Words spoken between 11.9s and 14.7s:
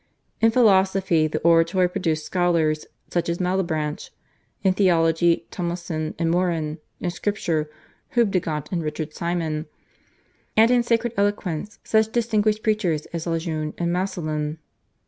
distinguished preachers as Lajeune and Massillon.